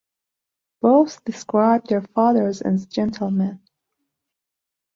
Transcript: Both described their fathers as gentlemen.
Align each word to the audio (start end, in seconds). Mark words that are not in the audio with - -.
Both 0.81 1.23
described 1.25 1.89
their 1.89 2.01
fathers 2.01 2.63
as 2.63 2.87
gentlemen. 2.87 3.61